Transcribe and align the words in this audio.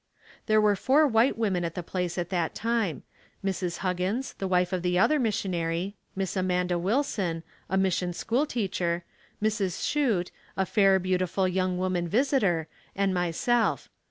There 0.47 0.59
were 0.59 0.75
four 0.75 1.05
white 1.05 1.37
women 1.37 1.63
at 1.63 1.75
the 1.75 1.83
place 1.83 2.17
at 2.17 2.29
that 2.31 2.55
time, 2.55 3.03
Mrs. 3.45 3.77
Huggins, 3.85 4.33
the 4.33 4.47
wife 4.47 4.73
of 4.73 4.81
the 4.81 4.97
other 4.97 5.19
missionary, 5.19 5.95
Miss 6.15 6.35
Amanda 6.35 6.79
Wilson, 6.79 7.43
a 7.69 7.77
mission 7.77 8.11
school 8.11 8.47
teacher, 8.47 9.03
Mrs. 9.43 9.85
Chute, 9.87 10.31
a 10.57 10.65
fair, 10.65 10.97
beautiful 10.97 11.47
young 11.47 11.77
woman 11.77 12.07
visitor 12.07 12.67
and 12.95 13.13
myself. 13.13 13.89